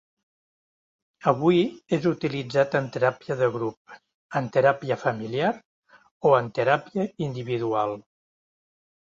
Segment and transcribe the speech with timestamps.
[1.31, 1.59] Avui
[1.97, 3.93] és utilitzat en teràpia de grup,
[4.41, 5.53] en teràpia familiar
[6.31, 7.99] o en teràpia individual.